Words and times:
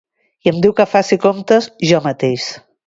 I 0.47 0.51
em 0.51 0.57
diu 0.63 0.73
que 0.79 0.87
faci 0.95 1.21
comptes 1.27 1.71
jo 1.93 2.05
mateix. 2.09 2.53